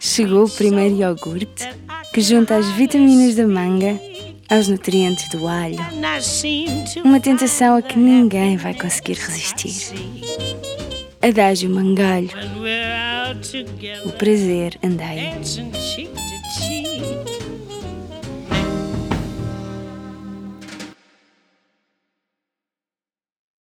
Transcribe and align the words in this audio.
Chegou 0.00 0.44
o 0.44 0.50
primeiro 0.50 0.96
iogurte 0.96 1.68
que 2.12 2.20
junta 2.20 2.56
as 2.56 2.66
vitaminas 2.72 3.34
da 3.34 3.46
manga 3.46 4.00
aos 4.48 4.68
nutrientes 4.68 5.28
do 5.28 5.46
alho. 5.46 5.78
Uma 7.04 7.20
tentação 7.20 7.76
a 7.76 7.82
que 7.82 7.98
ninguém 7.98 8.56
vai 8.56 8.74
conseguir 8.74 9.14
resistir. 9.14 9.94
Adágio 11.20 11.68
mangalho, 11.68 12.30
o 14.04 14.12
prazer 14.12 14.78
anda 14.82 15.04